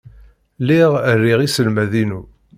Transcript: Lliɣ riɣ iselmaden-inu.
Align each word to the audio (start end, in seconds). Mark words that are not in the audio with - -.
Lliɣ 0.61 0.91
riɣ 1.21 1.39
iselmaden-inu. 1.41 2.21